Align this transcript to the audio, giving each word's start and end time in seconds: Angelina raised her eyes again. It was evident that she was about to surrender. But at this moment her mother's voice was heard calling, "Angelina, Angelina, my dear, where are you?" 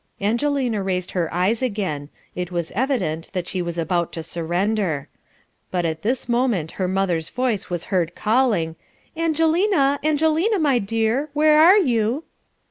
Angelina 0.19 0.81
raised 0.81 1.11
her 1.11 1.31
eyes 1.31 1.61
again. 1.61 2.09
It 2.33 2.51
was 2.51 2.71
evident 2.71 3.29
that 3.33 3.47
she 3.47 3.61
was 3.61 3.77
about 3.77 4.11
to 4.13 4.23
surrender. 4.23 5.09
But 5.69 5.85
at 5.85 6.01
this 6.01 6.27
moment 6.27 6.71
her 6.81 6.87
mother's 6.87 7.29
voice 7.29 7.69
was 7.69 7.83
heard 7.93 8.15
calling, 8.15 8.77
"Angelina, 9.15 9.99
Angelina, 10.03 10.57
my 10.57 10.79
dear, 10.79 11.29
where 11.33 11.61
are 11.61 11.77
you?" 11.77 12.23